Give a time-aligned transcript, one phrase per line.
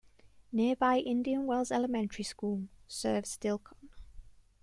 [0.51, 3.89] Nearby Indian Wells Elementary School serves Dilkon.